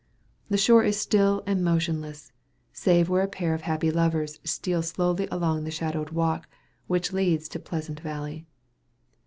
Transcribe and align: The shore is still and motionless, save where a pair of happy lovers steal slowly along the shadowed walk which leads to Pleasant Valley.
The 0.49 0.57
shore 0.57 0.83
is 0.83 0.97
still 0.99 1.43
and 1.45 1.63
motionless, 1.63 2.31
save 2.73 3.07
where 3.07 3.21
a 3.21 3.27
pair 3.27 3.53
of 3.53 3.61
happy 3.61 3.91
lovers 3.91 4.39
steal 4.43 4.81
slowly 4.81 5.27
along 5.29 5.63
the 5.63 5.69
shadowed 5.69 6.09
walk 6.09 6.47
which 6.87 7.13
leads 7.13 7.47
to 7.49 7.59
Pleasant 7.59 7.99
Valley. 7.99 8.47